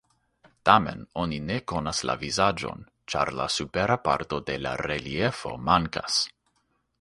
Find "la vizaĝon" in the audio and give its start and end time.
2.11-2.81